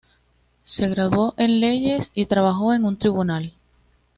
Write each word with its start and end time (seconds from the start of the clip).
Se 0.63 0.87
graduó 0.89 1.35
en 1.37 1.59
leyes 1.59 2.09
y 2.15 2.25
trabajó 2.25 2.73
en 2.73 2.85
un 2.85 2.97
tribunal. 2.97 3.53